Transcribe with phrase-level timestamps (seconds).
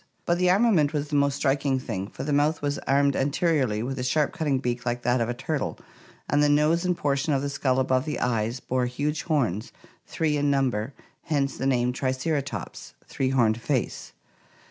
[0.25, 3.99] But the armament was the most striking thing, for the mouth was armed anteriorly with
[3.99, 5.77] a sharp cutting beak like that of a turtle,
[6.27, 9.71] and the nose and portion of the skull above the eyes bore huge horns,
[10.07, 10.93] three in number,
[11.25, 14.13] hence the name Triceratops (three horned face).